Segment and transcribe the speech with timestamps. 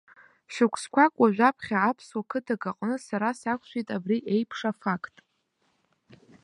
[0.53, 5.15] Шықәсқәак уажәаԥхьа аԥсуа қыҭак аҟны сара сақәшәеит абри еиԥш афақт.